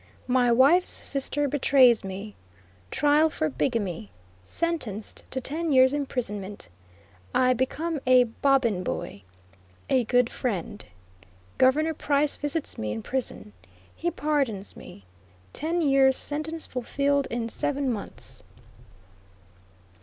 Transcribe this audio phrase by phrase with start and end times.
[0.25, 2.33] MY WIFE'S SISTER BETRAYS ME
[2.89, 4.09] TRIAL FOR BIGAMY
[4.43, 6.69] SENTENCED TO TEN YEARS IMPRISONMENT
[7.35, 9.21] I BECOME A "BOBBIN BOY"
[9.91, 10.85] A GOOD FRIEND
[11.59, 13.53] GOVERNOR PRICE VISITS ME IN PRISON
[13.95, 15.05] HE PARDONS ME
[15.53, 18.41] TEN YEARS' SENTENCE FULFILLED IN SEVEN MONTHS.